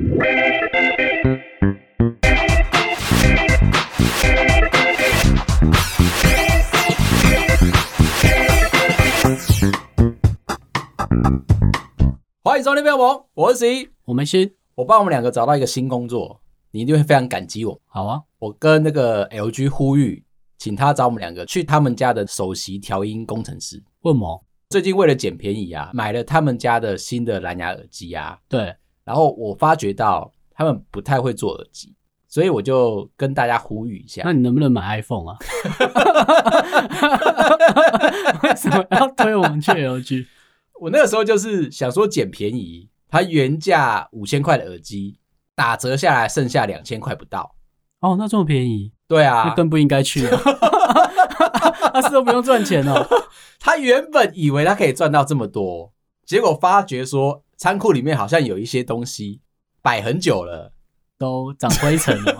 [0.00, 0.08] 欢
[12.56, 16.40] 迎收听《朋友们》，我是十一，我们先，我帮我们两个找到一个新工作，
[16.70, 17.78] 你一定会非常感激我。
[17.84, 20.24] 好啊，我跟那个 LG 呼吁，
[20.56, 23.82] 请他找我们两个去他们家的首席调音工程师。
[24.00, 24.42] 为什么？
[24.70, 28.38] 最近为了捡便宜啊，买了他们家的新的蓝牙耳机啊。
[28.48, 28.74] 对，
[29.10, 31.92] 然后我发觉到他们不太会做耳机，
[32.28, 34.22] 所以我就跟大家呼吁一下。
[34.24, 35.36] 那你能不能买 iPhone 啊？
[38.44, 40.26] 为什么要推我们去 LG？
[40.80, 45.18] 我那个时候就是想说捡便宜，它原价五千块的耳机
[45.56, 47.56] 打折下来剩下两千块不到。
[47.98, 48.92] 哦，那这么便宜？
[49.08, 50.38] 对啊，那更不应该去了。
[51.92, 53.04] 他是都不用赚钱哦。
[53.58, 55.92] 他原本以为他可以赚到这么多，
[56.24, 59.42] 结果发觉说仓库里面好像有一些东西
[59.82, 60.72] 摆很久了，
[61.18, 62.34] 都长灰尘了，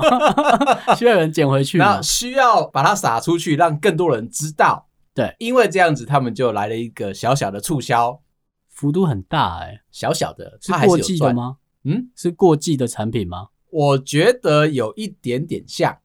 [0.97, 1.77] 需要人捡回去。
[1.77, 4.89] 那需要把它撒出去，让更多人知道。
[5.13, 8.23] 对，因为这样子，他们就来了一个小小的促销。
[8.71, 11.59] 幅度很大哎、欸，小小的，是过季的吗？
[11.85, 13.49] 嗯，是过季的产品吗？
[13.71, 15.99] 我觉得有一点点像，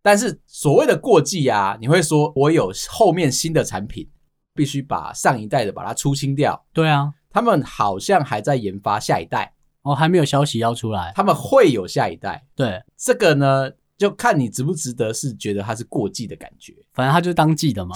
[0.00, 4.08] 但是所谓的过季啊，你会说我有后面新的产品，
[4.54, 6.64] 必须把上一代的把它出清掉。
[6.72, 12.44] 对啊，他们好像还在研发下一代，哦，还没有消息要出来，他们会有下一代。
[12.56, 17.94] 对，这个呢，就看你值不值得，是觉得它是过季的感觉，反正它就是当季的嘛，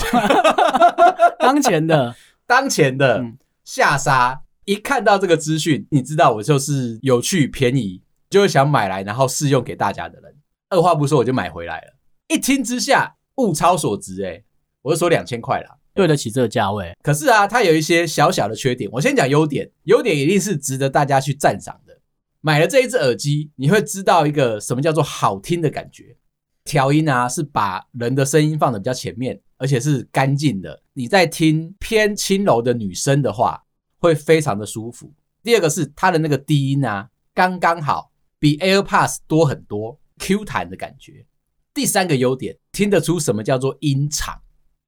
[1.41, 2.15] 当前的，
[2.47, 3.19] 当前的。
[3.19, 4.43] 嗯下杀！
[4.65, 10.35] 一看到这个资讯，你知道我就是有趣便宜，就会想买来然后试用给大家的人。
[10.69, 11.95] 二话不说我就买回来了。
[12.27, 14.45] 一听之下，物超所值诶、欸、
[14.83, 16.97] 我就说两千块啦，对得起这个价位。
[17.03, 18.91] 可是啊，它有一些小小的缺点。
[18.93, 21.99] 我先讲优点，优点一定是值得大家去赞赏的。
[22.41, 26.17] 买了这一只耳机，你会知道一个什么叫做好听的感觉。
[26.65, 30.81] 调音啊，是把人的声音放得比较前面，而且是干净的。
[30.93, 33.63] 你在听偏轻柔的女声的话，
[33.99, 35.13] 会非常的舒服。
[35.43, 41.27] 第二个是它的那个低音啊，刚刚好，比 AirPods 多很多，Q 弹的感觉。
[41.75, 44.41] 第三个优点，听得出什么叫做音场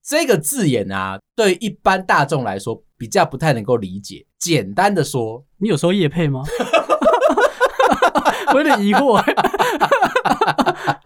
[0.06, 4.26] 这个字眼啊，对一般大众来说比较不太能够理解。
[4.38, 6.42] 简单的说，你有收夜配吗？
[8.52, 9.22] 我有点疑惑。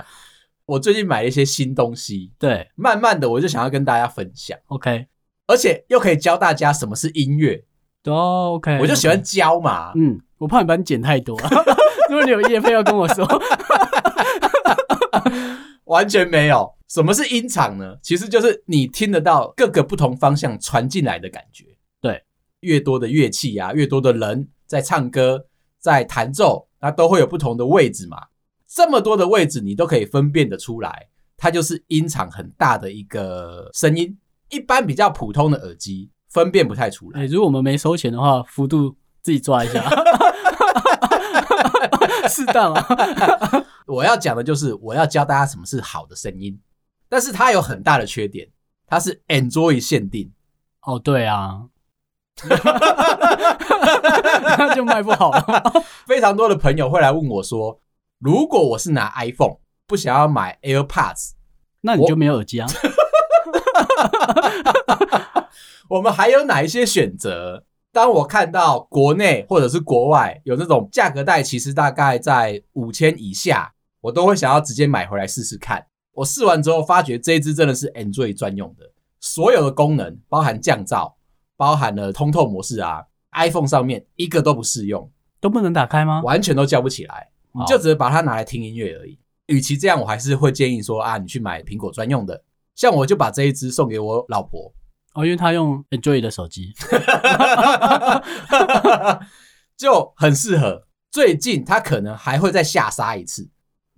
[0.67, 5.07] 我最近买了一些新东西，对，慢慢的我就想要跟大家分享，OK，
[5.47, 7.65] 而且又可以教大家什么是音乐，
[8.03, 11.39] 都、oh, OK，我就喜欢教嘛，嗯，我怕你把你剪太多，
[12.11, 13.27] 如果你有夜配要跟我说，
[15.89, 16.73] 完全没有。
[16.89, 17.99] 什么是音场呢？
[18.03, 21.65] 其实就是你听得到各个不同方向传进来的感觉，
[22.01, 22.25] 对，
[22.61, 25.45] 越多的乐器啊，越多的人在唱歌，
[25.79, 28.17] 在弹奏，那都会有不同的位置嘛。
[28.67, 34.17] 这么多的位置，你都可以分辨得出来，它就是音场很大的一个声音。
[34.49, 37.21] 一般比较普通的耳机分辨不太出来。
[37.21, 39.87] 欸，如果我们没收钱的话，幅度自己抓一下，
[42.31, 43.67] 适当啊。
[43.89, 46.61] 我要讲的就是，我要教大家什么是好的声音，
[47.09, 48.49] 但是它有很大的缺点，
[48.87, 50.31] 它是 Android 限定。
[50.83, 51.65] 哦，对啊，
[54.59, 55.73] 那就卖不好了。
[56.07, 57.81] 非常多的朋友会来问我说。
[58.21, 61.35] 如果我是拿 iPhone，不想要买 AirPods，
[61.83, 62.67] 那你就没有耳机啊。
[65.89, 67.65] 我们还有哪一些选择？
[67.93, 75.87] 当我看到国内或者是国外有那种价格带，其实大概在五千以下，我都会想要直接买回来试试看。
[76.13, 81.15] 我试完之后发觉这一支真的是 Android 专用的，所有的功能，包含降噪，
[81.57, 85.11] 包含了通透模式啊，iPhone 上面一个都不适用，
[85.41, 86.21] 都不能打开吗？
[86.25, 87.31] 完全都叫不起来。
[87.53, 89.19] 你就只是把它拿来听音乐而已。
[89.47, 92.45] 与其这样，我还是会建议说啊，你去买苹果专用的。
[92.75, 94.73] 像我就把这一支送给我老婆
[95.15, 96.73] 哦，因为她用 Android 的手机，
[99.77, 100.87] 就很适合。
[101.11, 103.49] 最近她可能还会再下杀一次。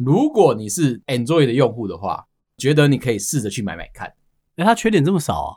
[0.03, 2.25] 如果你是 Android 的用户的话，
[2.57, 4.07] 觉得你可以试着去买买看。
[4.57, 5.51] 哎、欸，它缺点这么少啊？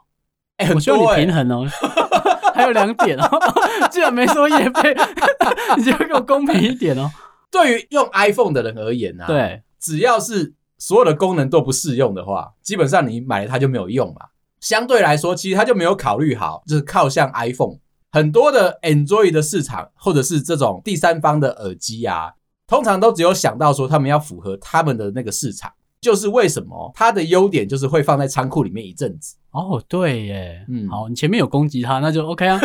[0.57, 1.65] 哎、欸，我希望你平衡哦。
[2.53, 3.27] 还有两点哦，
[3.89, 4.93] 既然没说也配，
[5.77, 7.09] 你就给我公平一点哦。
[7.49, 14.27] 对于用 iPhone 的人而言啊，对，只要是所有的功能都不适用的话，基本上你买了它就没有用嘛。
[14.59, 17.77] 相对来说，其实它就没有考虑好，就是靠向 iPhone
[18.11, 22.33] 很多的 Android 的市场，或者是这种第三方的耳机啊，
[22.67, 25.71] 通常都只有想到说他们要符合他们的那个市场，
[26.01, 29.35] 就是为什么它的优点就是会放在仓库里面一阵子。
[29.51, 32.59] 哦，对耶，嗯，好，你前面有攻击他，那就 OK 啊。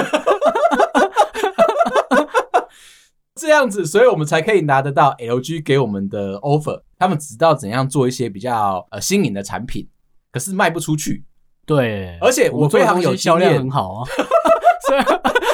[3.34, 6.82] 至 这样子，所以我们才可以拿得到 LG 给我们的 offer。
[6.98, 9.86] 他们知道怎样做一些比较呃新颖的产品，
[10.32, 11.24] 可是卖不出去。
[11.66, 14.08] 对，而且我非常有销量很好啊。
[14.88, 15.06] 虽然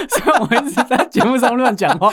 [0.08, 2.12] 虽然我一直在节目上乱讲话，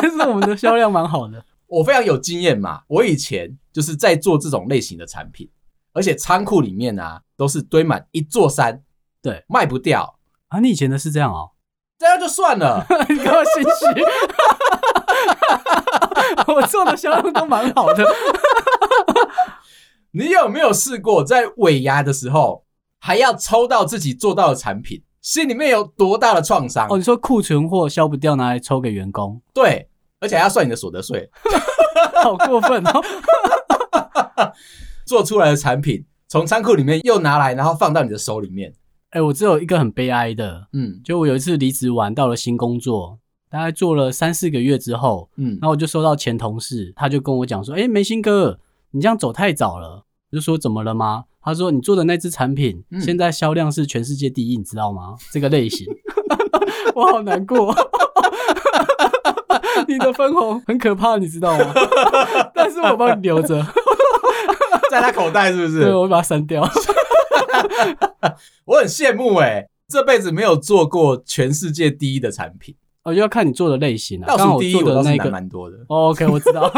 [0.00, 1.44] 但是我们的销量蛮好的。
[1.66, 5.50] 我非常有经验嘛，我以前就是在做这种类型的产品，
[5.92, 8.82] 而且仓库里面啊都是堆满一座山，
[9.20, 10.60] 对，卖不掉啊。
[10.60, 11.50] 你以前的是这样哦，
[11.98, 13.68] 这样就算了， 你给我心虚。
[16.52, 18.04] 我做的销量都蛮好的。
[20.12, 22.64] 你有没有试过在尾牙的时候？
[22.98, 26.86] 还要抽到自己做到的产品，心里面有多大的创伤？
[26.88, 29.42] 哦，你说库存货销不掉，拿来抽给员工？
[29.52, 29.88] 对，
[30.20, 31.28] 而且还要算你的所得税，
[32.22, 33.02] 好过分哦！
[35.04, 38.72] 做出来的产品从仓库里面又拿来，然后放到你的手里面。
[39.10, 43.18] 哎、欸，我只有一个很悲哀的，嗯，就我有一次离职完到了新工作，
[43.50, 48.60] 大概做了三四个月之后，嗯，然后我就收到前同事，他就跟我讲说：“哎、欸，梅新哥，
[48.92, 55.14] 你这样走太早了。”我就说：“怎么了吗？”他说：“你做的那支产品，现在销量是全世界第一，你知道吗？
[55.32, 55.86] 这个类型，
[56.92, 57.72] 我好难过。
[59.86, 61.72] 你的分红很可怕，你知道吗？
[62.52, 63.64] 但是我帮你留着，
[64.90, 65.84] 在他口袋，是不是？
[65.84, 66.68] 对，我把它删掉。
[68.64, 72.74] 我很羡慕哎，这辈子没有做过全世界第一的产品。
[73.04, 74.26] 哦，就要看你做的类型啊。
[74.26, 75.76] 倒数第一，我倒是难蛮多的。
[75.86, 76.72] OK，我知道。”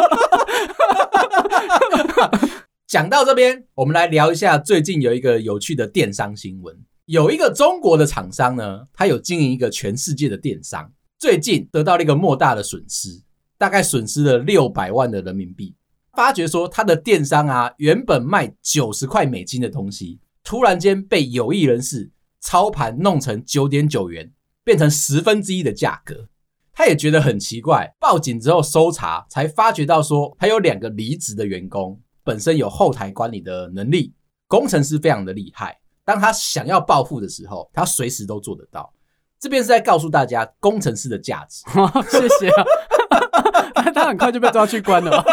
[2.89, 6.75] 讲到这边，我们来聊一下最近有一个有趣的电商新闻。
[7.05, 13.21] 有一个中国的厂商呢，他有经营一个全世界的电商，最近得到了一个莫大的损失，
[13.59, 15.75] 大概损失了六百万的人民币。
[16.15, 24.33] 发觉说他的电商啊，原本卖九十块美金的东西，突然间被有意人士操盘弄成九点九元，
[24.65, 26.31] 变成十分之一的价格。
[26.73, 32.01] 他也觉得很奇怪，报警之后搜查，才发觉到说他有两个离职的员工。
[32.29, 34.13] 本身有后台管理的能力，
[34.47, 35.81] 工程师非常的厉害。
[36.05, 38.93] 当他想要暴富的时候，他随时都做得到。
[39.41, 41.65] 这边是在告诉大家工程师的价值。
[42.11, 45.25] 谢谢啊，他很快就被抓去关了。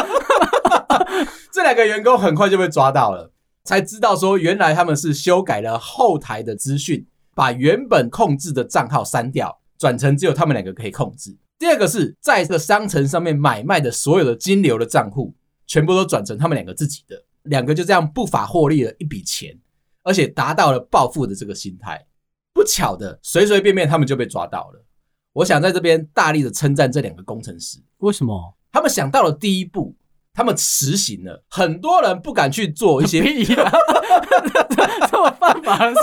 [1.52, 3.30] 这两个员工很快就被抓到了，
[3.66, 7.06] 才知道说原来他们是修改了后台的资讯，
[7.36, 11.36] 把原本控制的账号删掉，转成只有他们两个可以控制。
[11.60, 15.36] 第二个是在这个商城上面买卖的所有的金流的账户。
[15.68, 19.58] 全部都转成他们两个自己的，两个就这样不法获利了一笔钱，
[20.04, 22.06] 而且达到了暴富的这个心态。
[22.54, 24.86] 不巧的，随随便便他们就被抓到了。
[25.34, 27.80] 我想在这边大力的称赞这两个工程师。
[27.98, 28.56] 为什么？
[28.72, 29.96] 他们想到了第一步，
[30.34, 31.44] 他们实行了。
[31.50, 33.22] 很多人不敢去做一些
[35.12, 36.02] 这么犯法的事，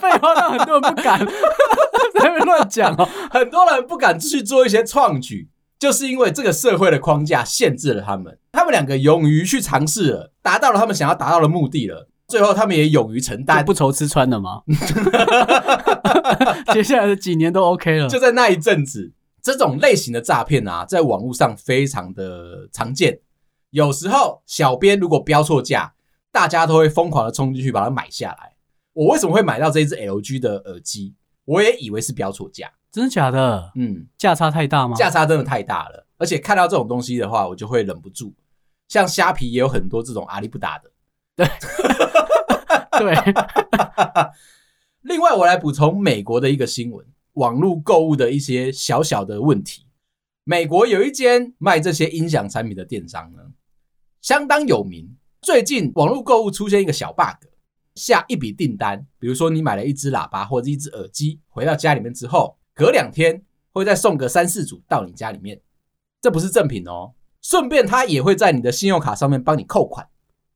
[0.00, 1.18] 废话，让很多人不敢
[2.14, 3.08] 在那边乱讲哦。
[3.30, 5.50] 很多人不敢去做一些创举。
[5.78, 12.08] 就是因为这个社会的框架限制了他们，他们两个勇于去尝试了，达到了他们想要达到的目的了。
[12.26, 14.62] 最后，他们也勇于承担，不愁吃穿了吗？
[16.72, 18.08] 接下来的几年都 OK 了。
[18.08, 19.12] 就在那一阵子，
[19.42, 23.20] 这种类型的诈骗啊，在网络上非常的常见。
[23.70, 25.92] 有时候，小编如果标错价，
[26.32, 28.54] 大家都会疯狂的冲进去把它买下来。
[28.94, 31.14] 我为什么会买到这一支 LG 的耳机？
[31.44, 32.70] 我也以为是标错价。
[32.94, 33.72] 真的假的？
[33.74, 34.94] 嗯，价差太大吗？
[34.94, 38.32] 价差真的太大了，而且看到这种东西的话，我就会忍不住。
[38.86, 40.92] 像虾皮也有很多这种阿里不打的。
[41.34, 41.44] 对，
[43.00, 43.16] 对。
[45.02, 49.88] 另外，我来补充美国的一个新闻：网络购物的一些小小的问题。
[50.44, 53.42] 美国有一间卖这些音响产品的电商呢，
[54.20, 55.16] 相当有名。
[55.42, 57.48] 最近网络购物出现一个小 bug，
[57.96, 62.56] 下一笔订单，比如说你买了一只喇叭或者一只耳机，回到家里面之后。
[62.74, 65.60] 隔两天会再送个三四组到你家里面，
[66.20, 67.14] 这不是赠品哦。
[67.40, 70.08] 顺便他也会在你的信用卡上面帮你扣款，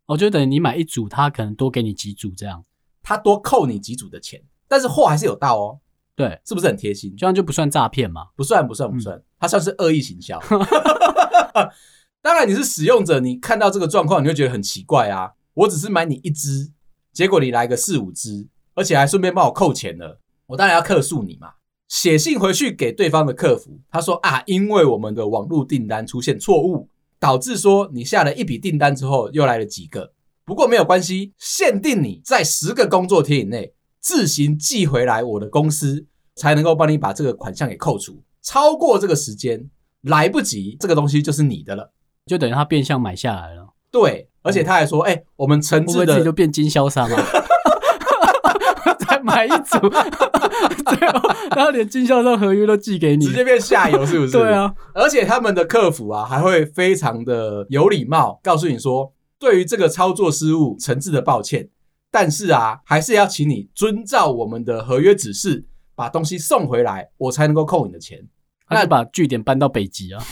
[0.07, 2.65] 我觉得等于你买一组，他可能多给你几组这样，
[3.03, 5.81] 他多扣你几组的钱，但是货还是有到哦。
[6.17, 7.15] 对，是不是很贴心？
[7.17, 8.29] 这样就不算诈骗吗？
[8.35, 10.41] 不算，不算，不算，他算是恶意行销。
[12.21, 15.35] 当然，你是使用者，你看到这个状况，你会觉得很奇怪啊。
[15.55, 16.73] 我只是买你一支，
[17.13, 21.53] 结果你来个四五支，而且还顺便帮我扣钱了，我当然要客诉你嘛。
[21.89, 30.13] 写信回去给对方的客服，他说啊，因为我们的网络订单出现错误，导致说你下了一笔订单之后又来了几个，
[30.45, 38.23] 不过没有关系，限定你在十个工作天以内自行寄回来我的公司，才能够帮你把这个款项给扣除。
[38.43, 39.69] 超过这个时间
[40.03, 41.93] 来不及，这个东西就是你的了，
[42.27, 43.75] 就等于他变相买下来了。
[43.91, 47.48] 对，而且他还说，哎、欸，我们诚挚的，会不会就变经销商啊。
[49.29, 49.79] 买一组，
[50.97, 54.33] 最后然后连经销商合约都寄给你，直接变下游是不是？
[54.33, 61.69] 对啊，而且他们的客服啊还会非常的有礼貌，告诉你说，对于这个操作失误，诚挚的抱歉，
[62.11, 68.19] 但是啊，还是要请你遵照我们的合约指示，把东西送回来，我才能够扣你的钱。
[68.71, 70.23] 那把据点搬到北极啊？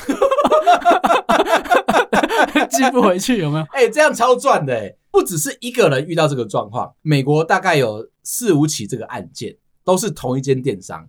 [2.71, 3.65] 寄不回去有没有？
[3.73, 4.95] 哎、欸，这样超赚的哎！
[5.16, 11.08] 不只是一个人遇到这个状况，美国大概有四五起这个案件，都是同一间电商。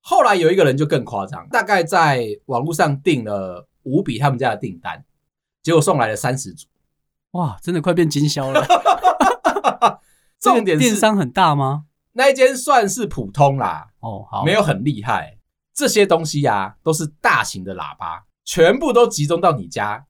[0.00, 5.04] 后来有一个人就更夸张，大概在网络上订了五笔他们家的订单，
[5.60, 6.68] 结果送来了三十组。
[7.32, 8.64] 哇，真的快变经销了！
[10.38, 11.86] 重点电商很大吗？
[12.12, 15.36] 那一间算是普通啦，哦，好，没有很厉害。
[15.74, 20.06] 这些东西呀、啊，都是大型的喇叭，全部都集中到你家，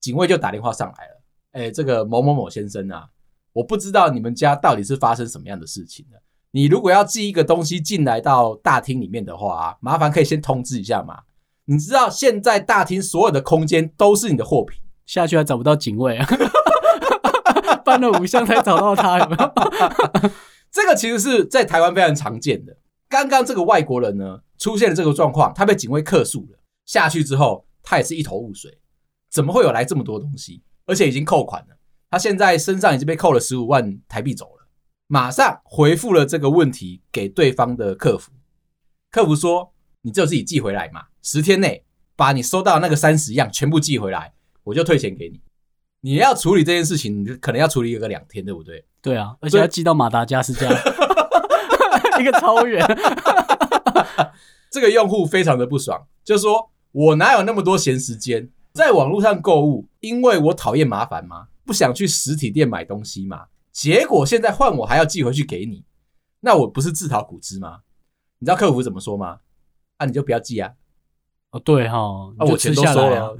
[0.00, 1.17] 警卫就打电话上来了。
[1.52, 3.08] 哎，这个某某某先生啊，
[3.52, 6.22] 我不知道你们家到底是发生什么样的事情了。
[6.50, 11.20] 你如果要寄一个东西进来到大厅里面的话啊，麻烦可以先通知一下嘛。
[11.66, 16.26] 你知道现在大厅所有的空间都是你的货品，下去还找不到警卫啊，
[17.84, 20.30] 搬了五箱才找到他，有没有？
[20.72, 22.76] 这个其实是在台湾非常常见的。
[23.08, 26.58] 刚刚这个外国人呢，出现了这个状况，他被警卫克诉了。
[26.86, 28.78] 下去之后，他也是一头雾水，
[29.30, 30.62] 怎么会有来这么多东西？
[30.88, 31.76] 而且已经扣款了，
[32.10, 34.66] 他现在身上已经被扣了十五万台币走了。
[35.06, 38.32] 马上回复了这个问题给对方的客服，
[39.10, 41.84] 客服说：“你只有自己寄回来嘛，十天内
[42.16, 44.32] 把你收到那个三十样全部寄回来，
[44.64, 45.40] 我就退钱给你。
[46.00, 50.68] 你要处理这件事情，你可能要处理一个两天，对不对？”“对啊，而且要寄到马达加斯加。
[52.18, 52.84] ”一个超远，
[54.72, 59.88] 这个用户非常的不爽，就说：“我哪有那么多闲时间在网络上购物？
[59.98, 63.46] 因为我讨厌麻烦嘛，不想去实体店买东西嘛。
[63.72, 65.84] 结果现在换我还要寄回去给你，
[66.38, 67.80] 那我不是自讨苦吃吗？
[68.38, 69.40] 你知道客服怎么说吗？
[69.96, 70.74] 啊，你就不要寄啊！
[71.50, 73.36] 哦，对哈、哦，啊，我钱都收了。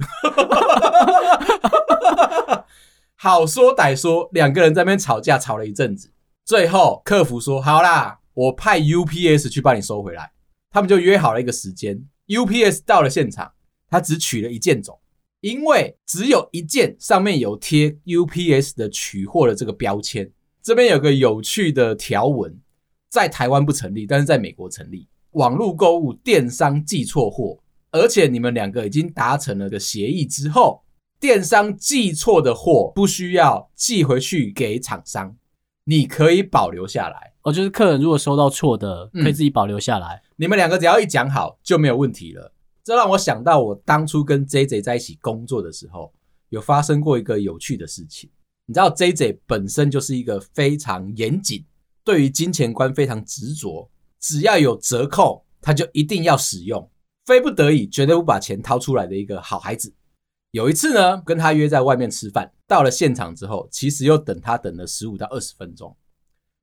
[3.15, 6.11] 好说歹说，两个人在那边吵架，吵了一阵子，
[6.43, 10.31] 最后客服说：好啦。”我派 UPS 去帮你收回来，
[10.69, 12.07] 他们就约好了一个时间。
[12.27, 13.51] UPS 到了现场，
[13.89, 14.98] 他只取了一件走，
[15.41, 20.29] 因为只有一件上面有贴 UPS 的取货的这个标签。
[20.61, 22.59] 这边有个有趣的条文，
[23.09, 25.07] 在台湾不成立，但是在美国成立。
[25.31, 27.57] 网络购物电商寄错货，
[27.91, 30.83] 而且你们两个已经达成了个协议之后，
[31.19, 35.35] 电商寄错的货不需要寄回去给厂商，
[35.85, 37.33] 你可以保留下来。
[37.43, 40.15] 哦，就是客人如果收到错的，可以自己保留下来。
[40.15, 42.53] 嗯，你们两个只要一讲好，就没有问题了。
[42.89, 46.11] 这让我想到，我当初跟 JJ 在一起工作的时候，
[46.49, 48.27] 有发生过一个有趣的事情。
[48.65, 51.63] 你知道，JJ 本身就是一个非常严谨，
[52.03, 53.87] 对于金钱观非常执着，
[54.19, 56.89] 只要有折扣，他就一定要使用，
[57.27, 59.93] 非不得已绝对不把钱掏出来的一个好孩子。
[60.49, 65.95] 有一次呢，跟他约在外面吃饭，到了现场之后，其实又等他等了十五到二十分钟。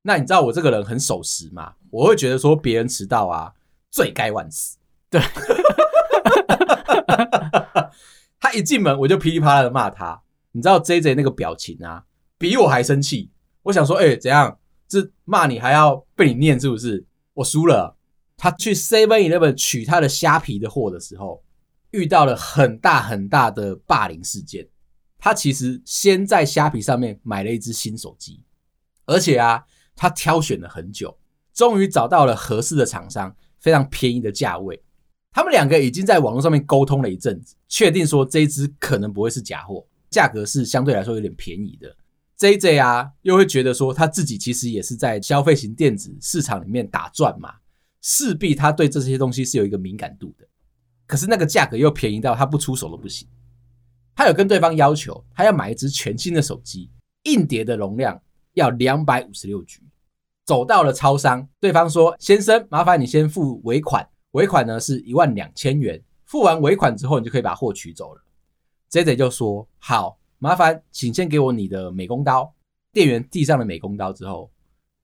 [0.02, 1.74] 那你知道我这个人很守时嘛？
[1.88, 3.52] 我会觉得说别人迟到啊，
[3.92, 4.76] 罪该万死。
[5.08, 5.20] 对，
[8.38, 10.22] 他一进门我就噼里啪啦的骂他。
[10.52, 12.04] 你知道 JJ 那个表情啊，
[12.38, 13.30] 比我还生气。
[13.62, 14.58] 我想说，哎、怎样？
[14.88, 17.04] 这骂你还要被你念是不是？
[17.34, 17.96] 我输了。
[18.36, 21.42] 他去 Seven Eleven 取他的虾皮的货的时候，
[21.90, 24.68] 遇到了很大很大的霸凌事件。
[25.18, 28.42] 他其实先在虾皮上面买了一只新手机，
[29.06, 29.64] 而且啊。
[29.98, 31.18] 他挑选了很久，
[31.54, 34.78] 终于找到了合适的厂商，非常便宜的价位。
[35.36, 41.94] 他们两个已经在网络上面沟通了一阵子，确定说这一只可能不会是假货，价格是相对来说有点便宜的。
[42.38, 47.52] JJ 啊，又会觉得说他自己其实也是在消费型电子市场里面打转嘛，
[48.00, 50.46] 势必他对这些东西是有一个敏感度的。
[51.06, 53.28] 可是那个价格又便宜到他不出手都不行。
[54.14, 56.90] 他有跟对方要求，他要买一支全新的手机，
[57.24, 58.18] 硬碟的容量
[58.54, 59.82] 要两百五十六 G。
[60.46, 66.00] 走到了超商，对方说：“先生，麻烦你先付尾款，尾款呢是一万两千元。
[66.26, 68.22] 付完尾款之后，你就可以把货取走了。”
[68.90, 72.52] JJ 就说：“好，麻烦请先给我你的美工刀。”
[72.92, 74.50] 店员递上了美工刀之后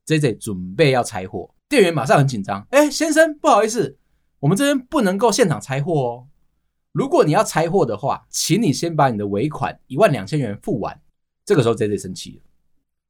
[0.06, 3.96] ，JJ 准备要拆货，店员马上很紧张：“哎，先生，不好意思，
[4.40, 6.26] 我们这边不能够现场拆货哦。
[6.92, 11.00] 如果你要拆货的话，请你先把你的尾款一万两千元付完。”
[11.46, 12.42] 这个时候，JJ 生气了，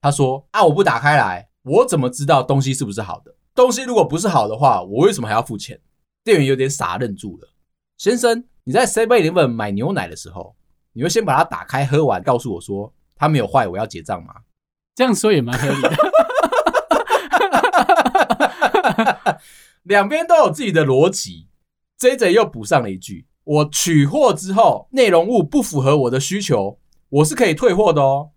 [0.00, 3.34] 他说：“啊，我不打开来。”我怎么知道东西是不是好的？
[3.54, 5.80] 东西如果不是好的话，我为什么还要付钱？
[6.24, 7.48] 店员有点傻，愣住了。
[7.96, 10.56] 先生，你在 Seven Eleven 买牛奶的时候，
[10.92, 14.34] 你会先把它打开喝完，告诉我说它没有坏，我要结账吗？
[14.94, 15.96] 这样说也蛮合理的。
[19.84, 21.48] 两边都有自己的逻辑。
[21.98, 28.30] JJ 又补上了一句：“我取货之后，内容物不符合我的需求，我是可以退货的哦。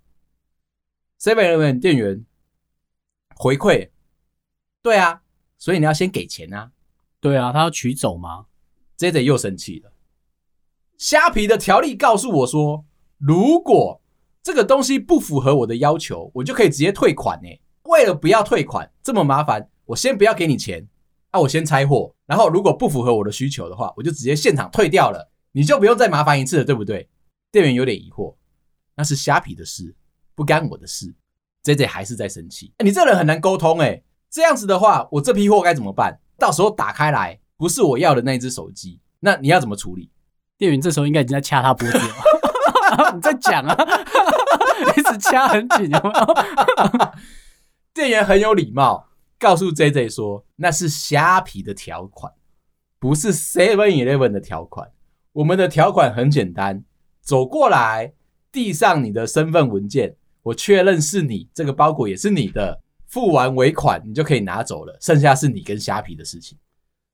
[1.19, 2.25] ”7-11 店员
[3.35, 3.89] 回馈
[4.81, 5.21] ：“对啊，
[5.57, 6.71] 所以你要先给钱啊。
[7.25, 8.45] ”“对啊，他要取走吗
[8.99, 9.91] ？”JJ 又生气了。
[10.95, 12.85] 虾皮的条例告诉我说，
[13.17, 13.99] 如果
[14.43, 17.49] 这个东西不符合我的要求，我就可以直接退款呢。
[17.85, 20.87] 为了不要退款这么麻烦，我先不要给你钱，
[21.33, 27.09] 那我先拆货，然后如果不符合我的需求的话，我就直接现场退掉了，你就不用再麻烦一次了，对不对？
[27.51, 28.35] 店员有点疑惑，
[28.95, 29.95] 那是虾皮的事，
[30.35, 31.15] 不干我的事。
[31.63, 34.03] JJ 还是在生气，你这人很难沟通诶。
[34.29, 36.19] 这样子的话，我这批货该怎么办？
[36.37, 40.09] 到时候打开来不是我要的那只手机，那你要怎么处理？
[40.57, 42.13] 店员这时候应该已经在掐他脖子了。
[43.13, 43.75] 你在讲啊，
[44.95, 47.11] 一直掐很紧，有没有？
[47.93, 52.31] 店员很有礼貌，告诉 JJ 说：“那是虾皮的条款，
[52.99, 54.91] 不是 Seven Eleven 的条款。
[55.33, 56.83] 我们的条款很简单，
[57.21, 58.13] 走过来，
[58.51, 66.57] 递上你的身份文件，我确认是你，这个包裹也是你的，付完尾款，你就可以拿走了，剩下是你跟虾皮的事情。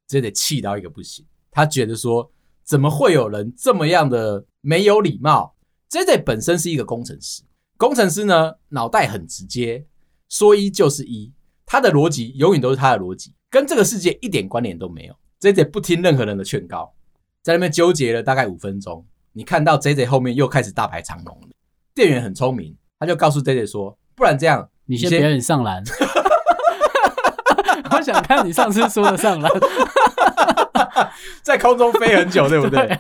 [0.07, 2.31] ”JJ 气到一个不行，他觉得说。
[2.63, 5.55] 怎么会有人这么样的没有礼貌
[5.89, 7.41] ？JJ 本身是一个工程师，
[7.75, 9.85] 工程师呢，脑袋很直接，
[10.29, 11.33] 说一就是一，
[11.65, 15.15] 他的逻辑永远都是他的逻辑，跟这个世界一点关联都没有。
[15.41, 16.93] JJ 不听任何人的劝告，
[17.41, 19.05] 在那边纠结了大概五分钟。
[19.33, 21.49] 你看到 JJ 后面又开始大排长龙了。
[21.93, 25.83] 店员很聪明，他就告诉 JJ 说：“不然这样，你先表演上篮。
[27.91, 29.51] ”我想看你上次说的上篮。
[31.43, 32.97] 在空中飞很久，对不对？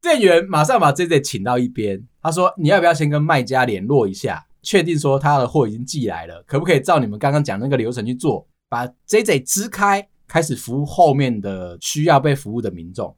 [0.00, 13.16] 店员马上把 JJ 请到一边，他说：“你要不要先跟卖家联络一下，确定说他的货已经寄来了，可不可以照你们刚刚讲那个流程去做，把 JJ 支开，开始服务后面的需要被服务的民众。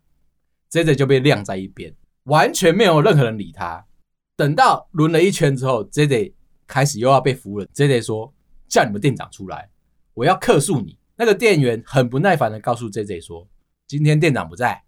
[0.71, 1.93] ”JJ 就被晾在一边，
[2.25, 3.85] 完全没有任何人理他。
[4.37, 6.35] 等到轮了一圈之后，JJ
[6.67, 7.67] 开始又要被服务了。
[7.75, 8.33] JJ 说
[8.69, 9.71] ：“叫你们店长出来，
[10.15, 13.49] 我要客诉你。”那个店员很不耐烦的告诉 JJ 说。
[13.87, 14.83] 今天店长不在，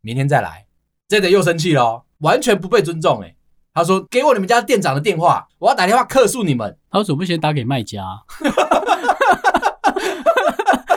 [0.00, 0.66] 明天再来。
[1.08, 3.20] JJ 又生气了，完全不被尊重。
[3.22, 3.34] 哎，
[3.74, 8.04] 他说：“给我你们家店长的电话，我要打电话客诉你们。”他为什么不先打给卖家？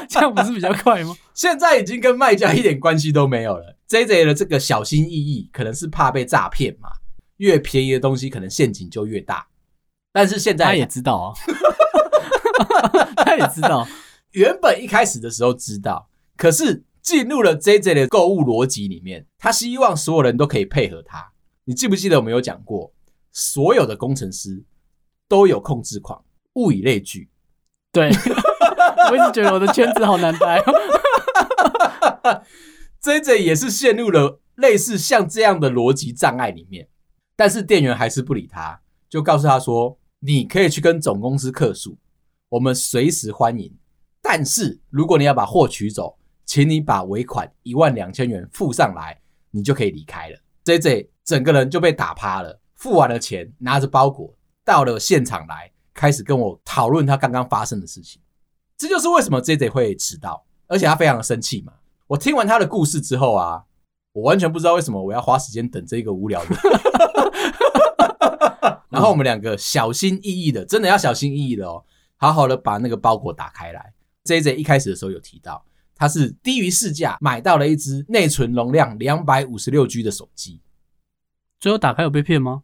[0.08, 1.16] 这样不是比较快吗？
[1.34, 3.78] 现在已经跟卖家一点关系都没有了。
[3.88, 6.90] JJ 的这个小心翼翼，可能是怕被诈骗嘛。
[7.38, 9.48] 越便宜的东西，可能陷阱就越大。
[10.12, 11.34] 但是现在他也知道啊，
[13.18, 13.88] 他也知道，
[14.32, 16.84] 原本一开始的时候知道，可是。
[17.02, 21.32] 进入了 JJ 的购物逻辑里面，他希望所有人都可以配合他。
[21.64, 22.94] 你记不记得我们有讲过，
[23.32, 24.64] 所有的工程师
[25.28, 26.24] 都有控制狂，
[26.56, 27.30] 物以类聚。
[27.94, 28.10] 对，
[29.10, 30.62] 我一直觉得我的圈子好难待。
[33.02, 36.90] JJ 也是陷入了类似像这样的逻辑障碍里面，
[37.36, 41.98] 但是店员还是不理他，就告诉他说：“你可以去跟总公司客诉，
[42.50, 43.76] 我们随时欢迎。
[44.22, 46.16] 但是如果你要把货取走。”
[46.50, 50.40] 请你把尾款一万两千元付上来，你就可以离开了。
[50.66, 58.20] JJ 整个人就被打趴了，付完了钱，拿着包裹到了现场来，开始跟我讨论他刚刚发生的事情。
[58.76, 61.72] 这就是为什么 JJ 会迟到，而且他非常的生气嘛。
[62.08, 63.66] 我听完他的故事之后啊，
[64.20, 66.56] 我完全不知道为什么我要花时间等这个无聊的。
[68.90, 71.84] 然后我们两个小心翼翼的，真的要小心翼翼的哦，
[72.18, 73.94] 好好的把那个包裹打开来。
[74.26, 75.64] JJ 一开始的时候有提到。
[75.96, 80.62] 他是低于市价买到了一只内存容量两百五十六 G 的手机，
[81.60, 82.64] 最后打开有被骗吗？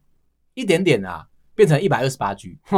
[0.54, 2.58] 一点点啊，变成一百二十八 G，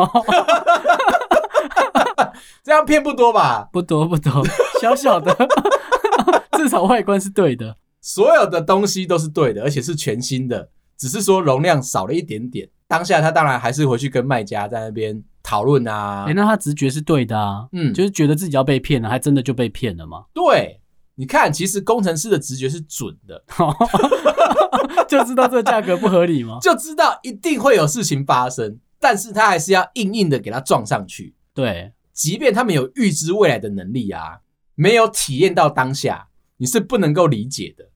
[2.64, 3.70] 这样骗不多吧？
[3.72, 4.44] 不多不多，
[4.82, 5.32] 小小的，
[6.58, 7.78] 至少外观是对的，
[8.08, 12.70] 所有的东西都是对的，而且是全新的，只是说容量少了一点点。
[12.88, 15.22] 当下他当然还是回去跟卖家在那边。
[15.44, 20.26] 讨论啊，哎、欸，那他直觉是对的啊，嗯，就是觉得自己要被骗了，还真的就被骗了吗？
[20.34, 20.82] 对，
[21.16, 23.42] 你看，其实工程师的直觉是准的，
[25.08, 26.58] 就知道这价格不合理吗？
[26.64, 31.34] 就知道一定会有事情发生，但是他还是要硬硬的给他撞上去。
[31.54, 34.40] 对，即便他们有预知未来的能力啊，
[34.76, 37.88] 没有体验到当下，你是不能够理解的。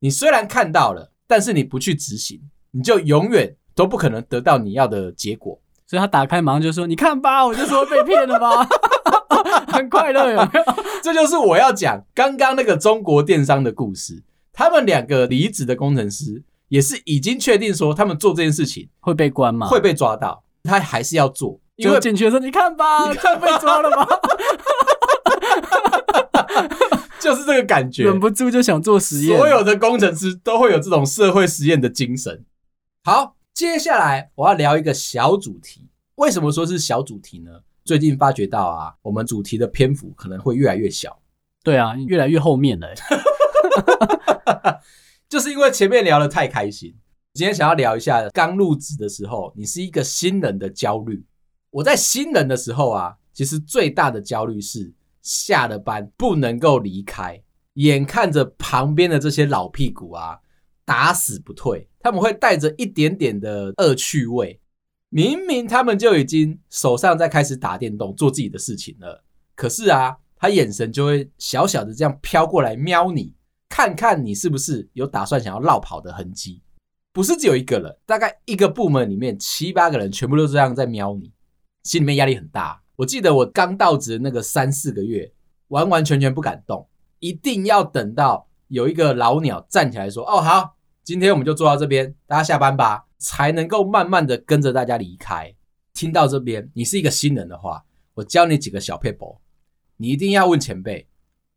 [0.00, 5.58] 你虽然看到了，但是你不去执行，你就永远都不可能得到你要的结果。
[5.86, 8.68] 所以他打开马上就说：“你看吧，我就说被骗了吧，
[9.72, 10.64] 很快乐有没有？
[11.00, 14.22] 这就是我要讲刚刚那个中国电商的故事。
[14.52, 19.68] 他们两个离职的工程师也是已经确定说他们做这件事情会被关吗？
[19.68, 21.60] 会被抓到，他还是要做。
[21.76, 24.04] 因为进去说，你看吧，你看被抓了吗？
[27.26, 29.36] 就是这个感觉，忍不住就想做实验。
[29.36, 32.44] 所有的工程师都会有这种社会实验的精神。
[33.02, 35.88] 好，接下来我要聊一个小主题。
[36.14, 37.50] 为什么说是小主题呢？
[37.84, 41.20] 最近发觉到啊，我们主题的篇幅可能会越来越小。
[41.64, 42.94] 对啊，越来越后面了。
[45.28, 46.94] 就是因为前面聊的太开心。
[47.34, 51.24] 今天想要聊一下刚入职的时候，你是一个新人的焦虑。
[51.70, 54.92] 我在新人的时候啊，其实最大的焦虑是
[55.26, 57.42] 下了班不能够离开，
[57.74, 60.38] 眼看着旁边的这些老屁股啊
[60.84, 64.60] 打死不退，他们会带着一点点的恶趣味。
[65.08, 69.24] 明明他们就已经手上在开始打电动做自己的事情了，
[69.56, 73.34] 可是啊，他眼神就会小小的这样飘过来瞄你，
[73.68, 76.62] 看看你是不是有打算想要绕跑的痕迹。
[77.12, 81.32] 不是只有一个人，大概一个部门里面七八个人全部都这样在瞄你，
[81.82, 82.82] 心里面压力很大。
[82.96, 85.32] 我记得我刚到职那个三四个月，
[85.68, 86.88] 完完全全不敢动，
[87.20, 95.54] 一定要等到有一个老鸟站起来说：“哦，好，今天我们就做到这边，大家下班吧。”才能够慢慢的跟着大家离开。
[95.94, 97.82] 听到这边，你是一个新人的话，
[98.12, 99.38] 我教你几个小撇步，
[99.96, 101.08] 你一定要问前辈：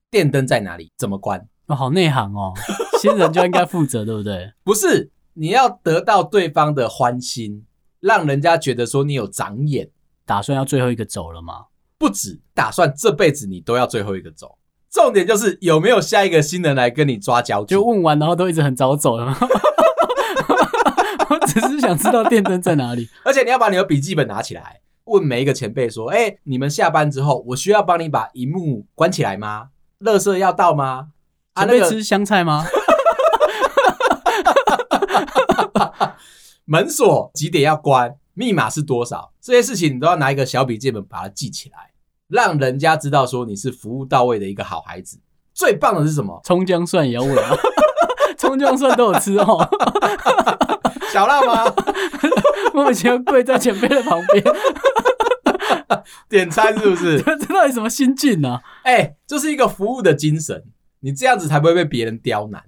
[0.09, 0.89] 电灯在哪里？
[0.95, 1.49] 怎么关？
[1.67, 2.53] 哦，好内行哦，
[3.01, 4.53] 新人就应该负责，对不对？
[4.63, 5.11] 不是。
[5.33, 7.65] 你要得到对方的欢心，
[7.99, 9.89] 让人家觉得说你有长眼，
[10.29, 11.65] 打算要最后一个走了吗？
[11.97, 14.59] 不止，打算这辈子你都要最后一个走。
[14.91, 17.73] 重点就是有没有下一个新人来跟你抓交替？
[17.73, 19.35] 就问完然后都一直很早走了吗？
[21.31, 23.09] 我只是想知道电灯在哪里。
[23.25, 29.69] 而且你要把你的笔记本拿起来，问每一个前辈说：“哎、欸，你们下班之后，我需要帮你把荧幕关起来吗？
[30.01, 31.07] 垃圾要倒吗？
[31.55, 32.67] 准备吃香菜吗？”
[36.65, 38.15] 门锁几点要关？
[38.39, 39.33] 密码是多少？
[39.41, 41.91] 这些事情你都要拿一个小笔记本把它记起来，
[42.29, 45.19] 让人家知道说你是服务到位的一个好孩子。
[45.53, 46.39] 最棒的是什么？
[46.45, 47.53] 葱姜蒜也要问啊，
[48.39, 49.69] 葱姜蒜都有吃哦。
[51.11, 51.65] 小辣吗？
[52.75, 54.41] 我以前跪在前辈的旁边
[56.29, 57.21] 点餐，是不是？
[57.21, 58.61] 这到底什么心境呢？
[58.83, 60.63] 哎、欸，这是一个服务的精神，
[61.01, 62.63] 你这样子才不会被别人刁难。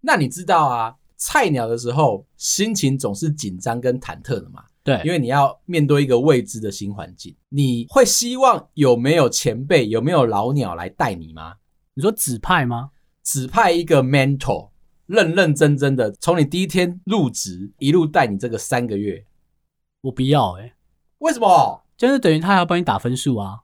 [0.00, 0.96] 那你知道啊？
[1.16, 4.64] 菜鸟的时候，心情总是紧张跟忐忑的嘛。
[4.84, 11.54] 对，因为你要面对一个未知的新环境，你会希望有没有前辈、有没有老鸟来带你吗？
[11.94, 12.90] 你说指派吗？
[13.22, 14.70] 指派一个 mentor，
[15.06, 19.24] 认认真真的从你第一天入职一路带你这个三个月。
[20.00, 20.74] 我不要哎、欸，
[21.18, 21.84] 为什么？
[21.96, 23.60] 就是等于他还要帮你打分数啊。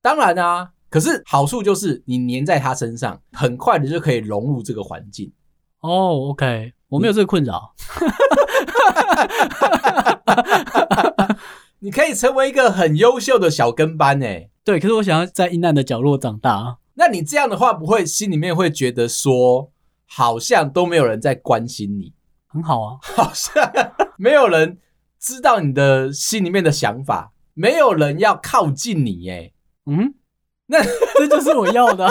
[0.00, 5.30] 当然啊，可是好处就是你黏在他身上，很快的就可以融入这个环境。
[5.80, 6.72] 哦、oh，OK。
[6.92, 7.74] 我没有这个困扰，
[11.80, 14.50] 你可以成为一个很优秀的小跟班诶。
[14.62, 16.76] 对，可是我想要在阴暗的角落长大。
[16.94, 19.72] 那你这样的话，不会心里面会觉得说，
[20.06, 22.12] 好像都没有人在关心你，
[22.46, 23.66] 很好啊，好像
[24.18, 24.76] 没有人
[25.18, 29.54] 知道你的心里面的想法，没有人要靠近你诶。
[29.86, 30.12] 嗯，
[30.66, 30.82] 那
[31.16, 32.06] 这就是我要的。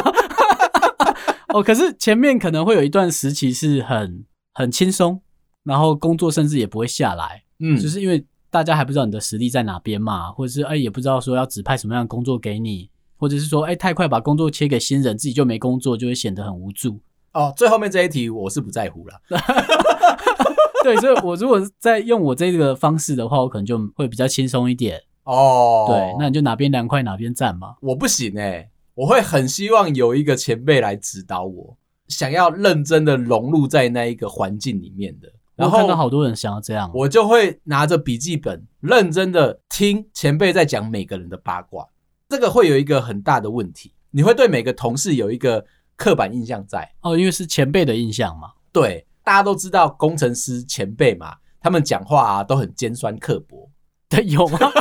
[1.49, 4.25] 哦，可是前面可能会有一段时期是很。
[4.53, 5.21] 很轻松，
[5.63, 16.99] 然后工作甚至也不会下来，嗯，就是因为大家还不知道你的实力在哪边嘛，或者是哎也不知道说要指派什么样的工作给你，或者是说哎太快把工作切给新人，自己就没工作，就会显得很无助。
[17.33, 19.21] 哦，最后面这一题我是不在乎了。
[20.83, 24.99] 对，所以我如果在用我这个方式的话，我可能就会比较轻松一点。
[25.23, 27.75] 哦，对，那你就哪边凉快哪边站嘛。
[27.81, 31.77] 我不行哎、欸，我会很希望有一个前辈来指导我。
[32.11, 41.87] 想要认真的融入在那一个环境里面的，然后看到好多人想要这样，我就会拿着笔记本认真的听前辈在讲每个人的八卦。
[42.29, 48.51] 这个会有一个很大的问题，你会对每个同事有一个刻板印象在哦，因为是前辈的印象嘛。
[48.71, 53.69] 对，大家都知道工程师前辈嘛，他们讲话啊都很尖酸刻薄。
[54.09, 54.59] 对，有吗？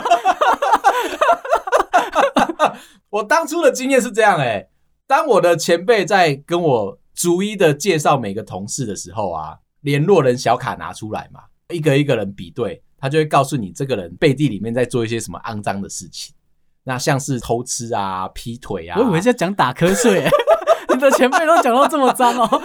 [3.10, 4.68] 我当初的经验是这样哎、欸，
[5.06, 6.99] 当我的前辈在跟我。
[7.20, 16.34] 逐一的介绍每个同事的时候啊，联络人小卡拿出来嘛，一个一个人比对，他就会告诉你这个人背地里面在做一些什么肮脏的事情。
[16.82, 20.26] 那像是偷吃啊、劈腿啊，我以为在讲打瞌睡，
[20.94, 22.62] 你的前辈都讲到这么脏哦。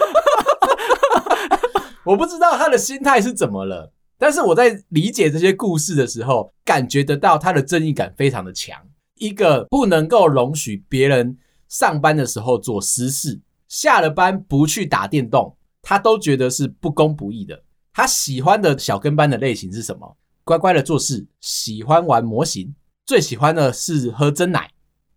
[2.02, 8.80] 我不知道他的心态是怎么了，但是我在理解这些故事的时候，感觉得到他的正义感非常的强。
[9.18, 11.36] 一个不能够容许别人
[11.68, 13.38] 上班的时候做私事。
[13.68, 17.62] 下了班不去打电动，他都觉得是不公不义的。
[17.92, 20.16] 他喜欢的小跟班的类型是什么？
[20.44, 22.74] 乖乖的做事，喜欢玩模型，
[23.04, 24.70] 最喜欢的是喝真奶。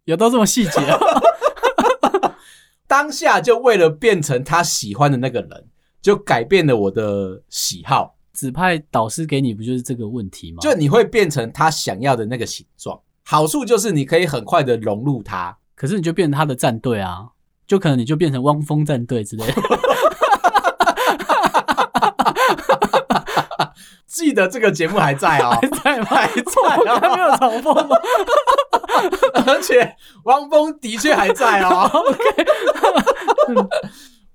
[0.06, 0.72] 有到这么细节？
[2.88, 5.68] 当下就为了变成他喜欢的那个人，
[6.02, 8.16] 就改变了我的喜好。
[8.34, 10.60] 指派导师给你，不就是这个问题吗？
[10.62, 13.00] 就你会变成他想要的那个形状。
[13.24, 17.28] 好处就是你可以很快的融入他，可是你就变成他的战队啊，
[17.70, 19.54] 就可能你就变成汪峰战队之类的。
[24.08, 26.06] 记得这个节目还在哦，还在吗？
[26.08, 26.42] 还在，
[27.00, 27.96] 还没有嘲讽吗？
[29.46, 31.88] 而且汪峰的确还在哦。
[31.94, 33.68] OK，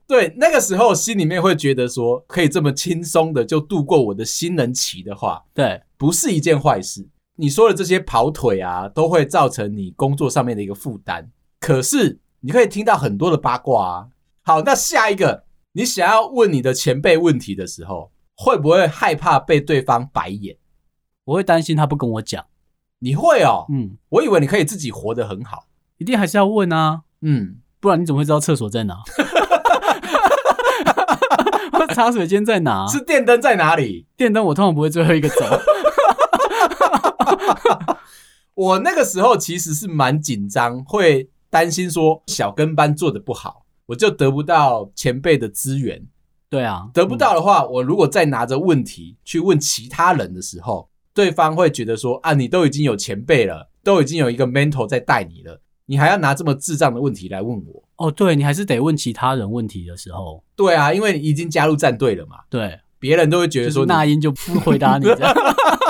[0.06, 7.08] 对，那个时候心里面会觉得说，可以这么轻松的就度过我的新人期的话，对，不是一件坏事。
[7.34, 11.28] 你说的这些跑腿啊，都会造成你工作上面的一个负担。
[11.58, 14.08] 可是你可以听到很多的八卦啊。
[14.42, 20.58] 好，那下一个，你想要问你的前辈问题的时候，会不会害怕被对方白眼？
[21.24, 22.44] 我会担心他不跟我讲。
[22.98, 23.64] 你会哦？
[23.70, 25.68] 嗯，我以为你可以自己活得很好。
[25.96, 27.04] 一定还是要问啊。
[27.22, 28.98] 嗯，不然你怎么会知道厕所在哪？
[31.94, 32.86] 茶水间在哪？
[32.88, 34.06] 是电灯在哪里？
[34.16, 35.36] 电灯我通常不会最后一个走。
[38.54, 46.04] 我那个时候其实是蛮紧张，会担心说小跟班做的不好，我就得不到前辈的资源。
[46.50, 57.84] 对啊，得不到的话，我如果再拿着问题去问其他人的时候，对方会觉得说啊，你都已经有前辈了，都已经有一个 mentor 在带你了，你还要拿这么智障的问题来问我？
[57.98, 60.42] 哦，对，你还是得问其他人问题的时候。
[60.56, 62.38] 对啊，因为你已经加入战队了嘛。
[62.50, 65.32] 对，别人都会觉得说那英就不回答你这样。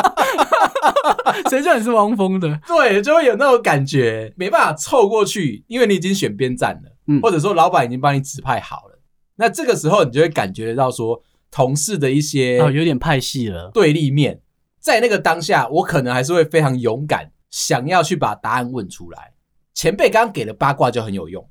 [1.51, 2.61] 谁叫你是汪峰的？
[2.67, 9.01] 对，就会有那种感觉，没办法凑过去，因为你已经选边站了，嗯，或者说老板已经帮你指派好了。
[9.37, 14.41] 那这个时候，你就会感觉到说，同事的一些哦，有点派系了，对立面，
[14.81, 19.33] 在那个当下，我可能还是会非常勇敢，想要去把答案问出来。
[19.75, 21.45] 前辈刚刚给的八卦就很有用，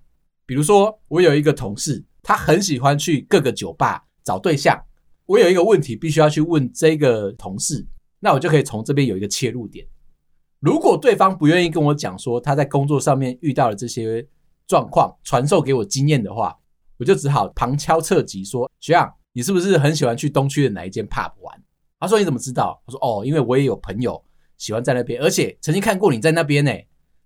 [0.46, 4.82] 比如说，我有一个同事，他很喜欢去各个酒吧找对象，
[5.26, 7.86] 我有一个问题必须要去问这个同事。
[8.24, 9.86] 那我就可以从这边有一个切入点。
[10.62, 14.26] 如果对方不愿意跟我讲说他在工作上面遇到了这些
[14.66, 16.58] 状况，传授给我经验的话，
[16.98, 21.62] 我就只好旁敲侧击说：“学长，你是不是很喜欢去东区的哪一间 pub 玩？”
[22.00, 24.24] 他说：“你怎么知道？”我说：“哦，因为我也有朋友
[24.58, 26.72] 喜欢在那边，而且曾经看过你在那边呢。”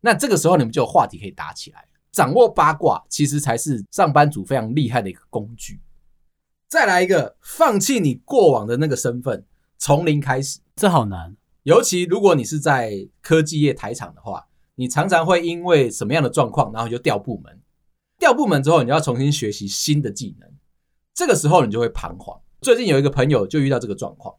[0.02, 1.88] 那这个时候你们就有话题可以打起来。
[2.12, 5.80] 掌握八卦其实才是上班族非常厉害的一个工具。
[6.68, 9.46] 再来一个，放弃你过往的那个身份，
[9.78, 10.60] 从零开始。
[10.76, 17.62] 这好难，尤其如果你是在科技业台厂的话，你常常会因为什么样的状况，然后就调部门。
[18.20, 20.50] 调部门之后，你就要重新学习新的技能，
[21.14, 22.40] 这个时候你就会彷徨。
[22.62, 24.36] 最近有一个朋友就遇到这个状况，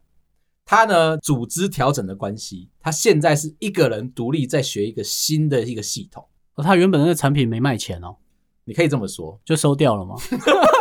[0.65, 6.27] 他呢组织调整的关系，他现在是一个人独立在学一个新的一个系统。
[6.55, 8.17] 哦，他原本那个产品没卖钱哦，
[8.65, 10.15] 你可以这么说，就收掉了吗？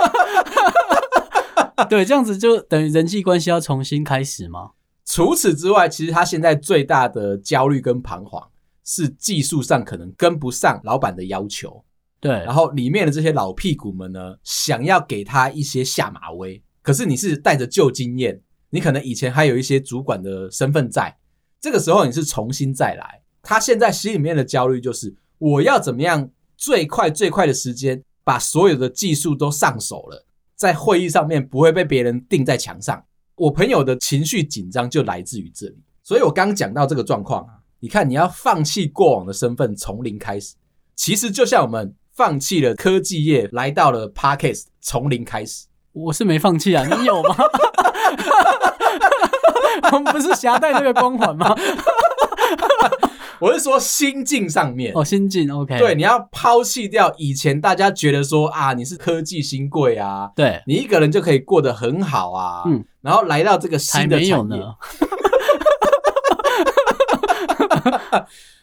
[1.89, 4.73] 对，这样子就等于人际关系要重新开始吗？
[5.05, 8.49] 除此之外，其实他现在最大的焦虑跟彷徨
[8.85, 11.85] 是技术上可能跟不上老板的要求。
[12.21, 16.63] 对，然后里面的这些老屁股们呢，想要给他一些下马威。
[16.83, 21.17] 可是你是带着旧经验，你可能以前还有一些主管的身份在，
[21.61, 23.23] 这个时候你是重新再来。
[23.43, 30.27] 他现在心里面的焦虑就是，我要怎么样最快最快的时间把所有的技术都上手了，
[30.59, 33.03] 在会议上面不会被别人钉在墙上。
[33.37, 40.57] 我朋友的情绪紧张就来自于这里，所以我刚讲到这个状况啊，你看你要放弃过往的身份，从零开始，
[40.97, 45.67] 其实就像我们放弃了科技业，来到了 Podcast，从零开始。
[45.93, 47.37] 我是没放弃啊，你有吗？
[49.93, 51.55] 我们不是夹带那个光环吗？
[53.41, 55.79] 我是说心境上面哦，心境 OK。
[55.79, 64.63] 对，你要抛弃掉以前大家觉得说啊，你是科技新贵啊，对，你一个人就可以过得很好啊，嗯，然后来到这个新的产业，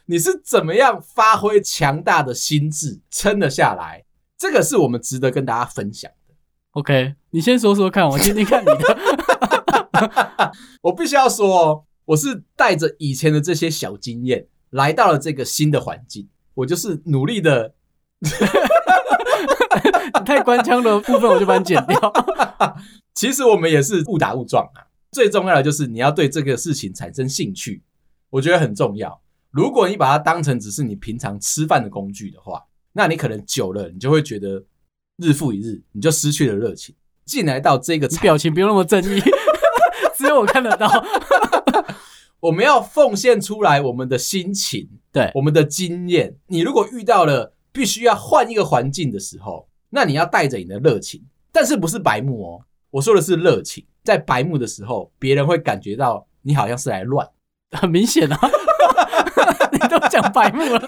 [0.08, 4.04] 你是怎么样发挥强大的心智撑了下来？
[4.38, 6.36] 这个是我们值得跟大家分享的。
[6.72, 8.98] OK，你先说说看，我听听看你的。
[10.84, 14.48] 我必须要说，我是带着以前的这些小经验。
[14.76, 17.74] 来到了这个新的环境，我就是努力的。
[20.26, 22.14] 太官腔的部分，我就把你剪掉。
[23.14, 24.88] 其实我们也是误打误撞啊。
[25.12, 27.84] 最重要的就是你要对这个事情产生兴趣，
[28.32, 29.22] 我觉得很重要。
[29.52, 34.64] 如果你把它当成只是你平常吃饭的工具的话，那你可能久了，你就会觉得
[35.18, 36.96] 日复一日，你就失去了热情。
[37.26, 39.22] 进来到这个，表情不用那么正义，
[40.18, 40.90] 只有我看得到。
[42.46, 46.36] 我们要奉献出来我们的心情，对，我们的经验。
[46.46, 52.62] 你如果遇到了必须要换一个环境的时候，那你要带着你的热情，但是不是白目哦？
[52.92, 57.28] 我说的是热情，在白目的时候，别人会感觉到你好像是来乱，
[57.72, 58.40] 很明显啊，
[59.74, 60.88] 你都讲白目了。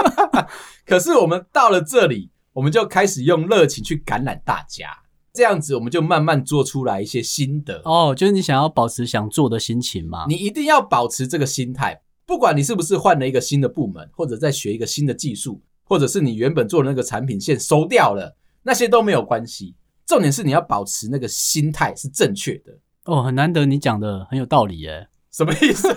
[0.84, 4.98] 可是我们到了这里，我们就开始用热情去感染大家。
[5.36, 8.14] 这样子，我们就慢慢做出来一些心得哦。
[8.16, 10.24] 就是你想要保持想做的心情嘛？
[10.26, 19.74] 你一定要保持这个心态，不管你是不是换了一个新的部门，或者在学一个新的技术，或者是你原本做的那个产品线收掉了，那些都没有关系。
[20.06, 22.72] 重点是你要保持那个心态是正确的。
[23.04, 25.06] 哦，很难得你讲的很有道理耶。
[25.30, 25.92] 什么意思？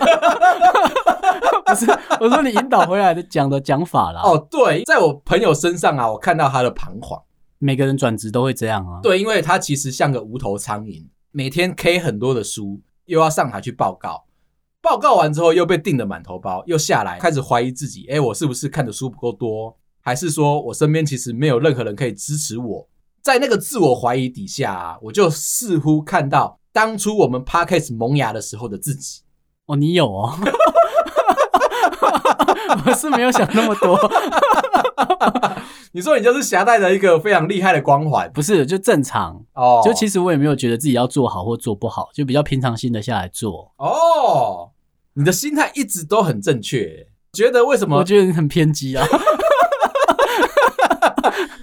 [1.64, 1.86] 不是，
[2.20, 4.20] 我说你引导回来的讲的讲法啦。
[4.22, 7.22] 哦，对，在我朋友身上啊，我看到他的彷徨。
[7.62, 9.00] 每个人转职都会这样啊。
[9.02, 14.24] 对，因为他其实像个无头苍蝇，每天 K 很多的书，又要上台去报告，
[14.80, 22.88] 报告完之后又被定的满头包，又下来开始怀疑自己，哎，我是不是看的书不够多，还是说我身边其实没有任何人可以支持我？
[23.22, 29.20] 在那个自我怀疑底下啊，我就似乎看到当初我们 Parkes 萌芽的时候的自己。
[29.66, 30.34] 哦，你有哦。
[32.86, 33.98] 我是没有想那么多。
[35.92, 38.64] 你说你就是携带着一个非常厉害的光环，不是？
[38.64, 39.82] 就正常哦。
[39.84, 43.72] 就其实我也没有觉得自己要做好或做不好，就比较平常心的下来做。
[43.76, 44.70] 哦，
[45.14, 47.08] 你的心态一直都很正确。
[47.32, 47.96] 觉得为什么？
[47.96, 49.04] 我觉得你很偏激啊。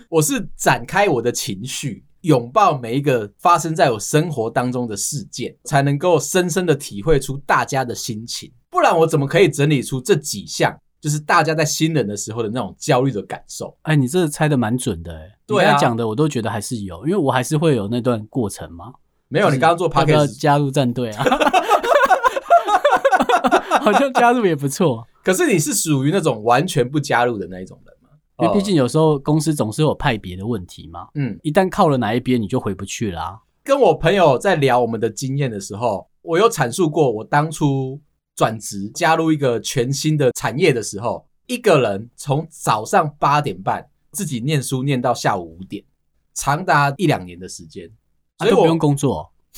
[0.10, 8.52] 我是展开我的情绪，拥抱每一个发生在我生活当中的事件，才能够深深的体会出大家的心情。
[8.70, 10.74] 不然我怎么可以整理出这几项？
[11.00, 13.78] 就是大家在新人的时候的那种焦虑的感受。
[13.84, 18.94] 哎，你这猜的蛮准的，哎，对啊，讲的我都觉得还是有，因为我还是会有那段过程嘛。
[19.28, 21.26] 没有，你刚刚做要加入战队啊？
[23.82, 25.06] 好像加入也不错。
[25.24, 28.10] 可是你是属于那种完全不加入的那一种人吗？
[28.40, 31.08] 因为毕竟有时候公司总是有派别的问题嘛。
[31.16, 33.40] 嗯，一旦靠了哪一边，你就回不去啦啊。
[33.64, 38.02] 跟我朋友在聊我们的经验的时候，我有阐述过我当初。
[38.38, 45.84] 转职加入一个全新的产业的时候，一个人从早上八点半自己念书念到下午五点，
[46.36, 47.90] 长达一两年的时间，
[48.38, 49.34] 所以我不用工作。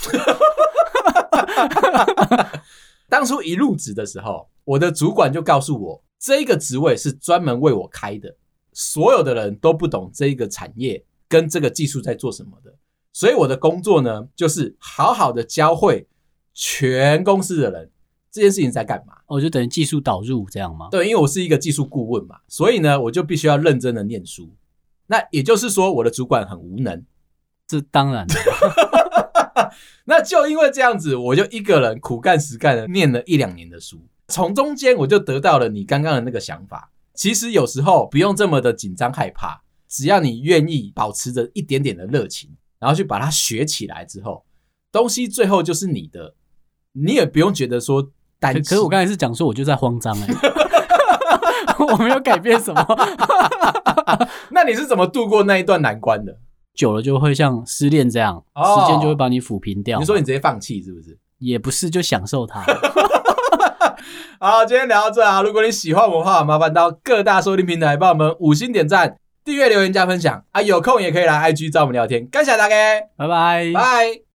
[3.10, 8.34] 当初一入职的时候，我的主管就告诉我，这个职位是专门为我开的，
[8.72, 12.74] 所有的人都不懂这个产业跟这个技术在做什么的，
[13.12, 16.08] 所以我的工作呢，就是好好的教会
[16.54, 17.92] 全公司的人。
[18.32, 19.14] 这件事情在干嘛？
[19.26, 20.88] 我就等于技术导入这样吗？
[20.92, 24.56] 对，因为我是一个技术顾问嘛，所以呢，我就必须要认真的念书。
[25.08, 27.04] 那也就是说，我的主管很无能。
[27.68, 29.72] 这当然了。
[30.06, 36.92] 那就因为这样子，我就一个人苦干实干的念了一两年的书，从中间我就得到了你刚刚的那个想法。
[37.16, 44.46] 其实有时候不用这么的紧张害怕，只要你愿意保持着一点点的热情，然后去把它学起来之后，
[44.92, 46.36] 东西最后就是你的，
[46.94, 48.12] 你也不用觉得说。
[48.40, 50.28] 可可是我刚才是讲说我就在慌张哎，
[51.80, 52.86] 我没有改变什么。
[54.52, 56.36] 那你是怎么度过那一段难关的？
[56.76, 60.00] 久了就会像失恋这样，哦、时间就会把你抚平掉。
[60.00, 61.18] 你说你直接放弃是不是？
[61.40, 62.64] 也不是，就享受它。
[64.40, 65.42] 好，今天聊到这啊！
[65.42, 70.62] 如果你喜欢我的话，麻烦到各大收听平台帮我们五星点赞、订阅、留言、加分享啊！
[70.62, 72.26] 有空也可以来 IG 找我们聊天。
[72.28, 72.76] 感谢大家，
[73.18, 74.29] 拜拜，拜。